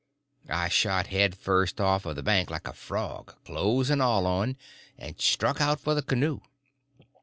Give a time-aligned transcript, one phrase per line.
[0.49, 4.57] I shot head first off of the bank like a frog, clothes and all on,
[4.97, 6.39] and struck out for the canoe.